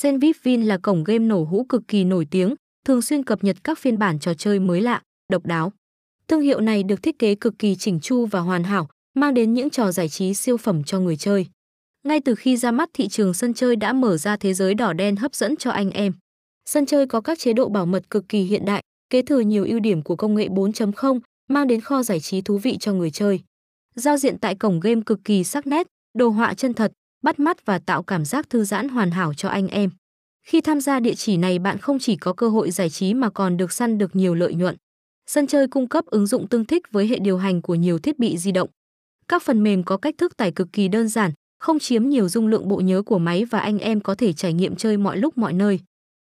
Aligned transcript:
Senvip 0.00 0.36
Vin 0.42 0.62
là 0.62 0.78
cổng 0.82 1.04
game 1.04 1.18
nổ 1.18 1.44
hũ 1.44 1.66
cực 1.68 1.88
kỳ 1.88 2.04
nổi 2.04 2.26
tiếng, 2.30 2.54
thường 2.84 3.02
xuyên 3.02 3.24
cập 3.24 3.44
nhật 3.44 3.56
các 3.64 3.78
phiên 3.78 3.98
bản 3.98 4.18
trò 4.18 4.34
chơi 4.34 4.60
mới 4.60 4.80
lạ, 4.80 5.02
độc 5.32 5.46
đáo. 5.46 5.72
Thương 6.28 6.40
hiệu 6.40 6.60
này 6.60 6.82
được 6.82 7.02
thiết 7.02 7.18
kế 7.18 7.34
cực 7.34 7.58
kỳ 7.58 7.76
chỉnh 7.76 8.00
chu 8.00 8.26
và 8.26 8.40
hoàn 8.40 8.64
hảo, 8.64 8.88
mang 9.14 9.34
đến 9.34 9.54
những 9.54 9.70
trò 9.70 9.92
giải 9.92 10.08
trí 10.08 10.34
siêu 10.34 10.56
phẩm 10.56 10.84
cho 10.84 11.00
người 11.00 11.16
chơi. 11.16 11.46
Ngay 12.06 12.20
từ 12.20 12.34
khi 12.34 12.56
ra 12.56 12.70
mắt 12.70 12.90
thị 12.92 13.08
trường 13.08 13.34
sân 13.34 13.54
chơi 13.54 13.76
đã 13.76 13.92
mở 13.92 14.16
ra 14.16 14.36
thế 14.36 14.54
giới 14.54 14.74
đỏ 14.74 14.92
đen 14.92 15.16
hấp 15.16 15.34
dẫn 15.34 15.56
cho 15.56 15.70
anh 15.70 15.90
em. 15.90 16.12
Sân 16.70 16.86
chơi 16.86 17.06
có 17.06 17.20
các 17.20 17.38
chế 17.38 17.52
độ 17.52 17.68
bảo 17.68 17.86
mật 17.86 18.10
cực 18.10 18.28
kỳ 18.28 18.42
hiện 18.42 18.64
đại, 18.64 18.82
kế 19.10 19.22
thừa 19.22 19.40
nhiều 19.40 19.64
ưu 19.64 19.80
điểm 19.80 20.02
của 20.02 20.16
công 20.16 20.34
nghệ 20.34 20.48
4.0, 20.48 21.20
mang 21.48 21.66
đến 21.66 21.80
kho 21.80 22.02
giải 22.02 22.20
trí 22.20 22.40
thú 22.40 22.58
vị 22.58 22.76
cho 22.80 22.92
người 22.92 23.10
chơi. 23.10 23.40
Giao 23.94 24.16
diện 24.16 24.38
tại 24.38 24.54
cổng 24.54 24.80
game 24.80 25.00
cực 25.06 25.20
kỳ 25.24 25.44
sắc 25.44 25.66
nét, 25.66 25.86
đồ 26.18 26.28
họa 26.28 26.54
chân 26.54 26.74
thật, 26.74 26.92
bắt 27.22 27.40
mắt 27.40 27.66
và 27.66 27.78
tạo 27.78 28.02
cảm 28.02 28.24
giác 28.24 28.50
thư 28.50 28.64
giãn 28.64 28.88
hoàn 28.88 29.10
hảo 29.10 29.34
cho 29.34 29.48
anh 29.48 29.68
em. 29.68 29.90
Khi 30.46 30.60
tham 30.60 30.80
gia 30.80 31.00
địa 31.00 31.14
chỉ 31.14 31.36
này 31.36 31.58
bạn 31.58 31.78
không 31.78 31.98
chỉ 31.98 32.16
có 32.16 32.32
cơ 32.32 32.48
hội 32.48 32.70
giải 32.70 32.90
trí 32.90 33.14
mà 33.14 33.30
còn 33.30 33.56
được 33.56 33.72
săn 33.72 33.98
được 33.98 34.16
nhiều 34.16 34.34
lợi 34.34 34.54
nhuận. 34.54 34.76
Sân 35.26 35.46
chơi 35.46 35.68
cung 35.68 35.88
cấp 35.88 36.06
ứng 36.06 36.26
dụng 36.26 36.48
tương 36.48 36.64
thích 36.64 36.82
với 36.92 37.06
hệ 37.06 37.18
điều 37.18 37.38
hành 37.38 37.62
của 37.62 37.74
nhiều 37.74 37.98
thiết 37.98 38.18
bị 38.18 38.38
di 38.38 38.52
động. 38.52 38.68
Các 39.28 39.42
phần 39.42 39.62
mềm 39.62 39.84
có 39.84 39.96
cách 39.96 40.14
thức 40.18 40.36
tải 40.36 40.52
cực 40.52 40.68
kỳ 40.72 40.88
đơn 40.88 41.08
giản, 41.08 41.30
không 41.60 41.78
chiếm 41.78 42.08
nhiều 42.08 42.28
dung 42.28 42.46
lượng 42.46 42.68
bộ 42.68 42.76
nhớ 42.76 43.02
của 43.02 43.18
máy 43.18 43.44
và 43.44 43.58
anh 43.58 43.78
em 43.78 44.00
có 44.00 44.14
thể 44.14 44.32
trải 44.32 44.52
nghiệm 44.52 44.76
chơi 44.76 44.96
mọi 44.96 45.16
lúc 45.16 45.38
mọi 45.38 45.52
nơi. 45.52 45.80